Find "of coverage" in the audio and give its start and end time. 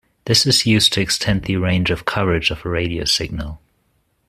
1.91-2.49